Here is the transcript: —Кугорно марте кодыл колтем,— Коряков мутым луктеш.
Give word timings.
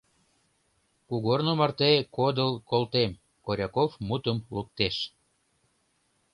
—Кугорно 1.07 1.51
марте 1.59 1.91
кодыл 2.17 2.51
колтем,— 2.69 3.11
Коряков 3.45 3.89
мутым 4.07 4.37
луктеш. 4.55 4.95